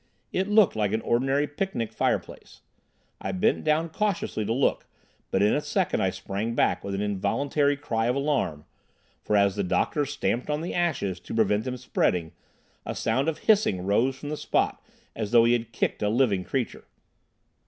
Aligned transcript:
It 0.33 0.47
looked 0.49 0.75
like 0.75 0.93
an 0.93 1.01
ordinary 1.01 1.45
picnic 1.45 1.93
fireplace. 1.93 2.61
I 3.21 3.31
bent 3.31 3.63
down 3.63 3.89
cautiously 3.89 4.43
to 4.43 4.51
look, 4.51 4.87
but 5.29 5.43
in 5.43 5.53
a 5.53 5.61
second 5.61 6.01
I 6.01 6.09
sprang 6.09 6.55
back 6.55 6.83
with 6.83 6.95
an 6.95 7.01
involuntary 7.03 7.77
cry 7.77 8.07
of 8.07 8.15
alarm, 8.15 8.65
for, 9.21 9.35
as 9.37 9.55
the 9.55 9.63
doctor 9.63 10.07
stamped 10.07 10.49
on 10.49 10.61
the 10.61 10.73
ashes 10.73 11.19
to 11.19 11.35
prevent 11.35 11.65
them 11.65 11.77
spreading, 11.77 12.31
a 12.83 12.95
sound 12.95 13.27
of 13.29 13.37
hissing 13.45 13.85
rose 13.85 14.15
from 14.15 14.29
the 14.29 14.37
spot 14.37 14.83
as 15.15 15.29
though 15.29 15.45
he 15.45 15.53
had 15.53 15.71
kicked 15.71 16.01
a 16.01 16.09
living 16.09 16.43
creature. 16.43 16.85